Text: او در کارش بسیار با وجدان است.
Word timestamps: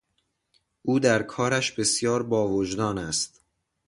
او 0.81 0.99
در 0.99 1.23
کارش 1.23 1.71
بسیار 1.71 2.23
با 2.23 2.47
وجدان 2.47 2.97
است. 2.97 3.41